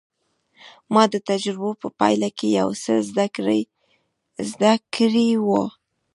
[0.93, 2.93] ما د تجربو په پايله کې يو څه
[4.55, 5.63] زده کړي وو.